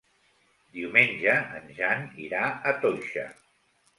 Diumenge 0.77 1.35
en 1.59 1.69
Jan 1.81 2.01
irà 2.27 2.41
a 2.71 2.75
Toixa. 2.87 3.29